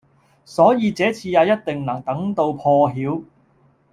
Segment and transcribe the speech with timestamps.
[0.45, 3.23] 所以這次也一定能等到破曉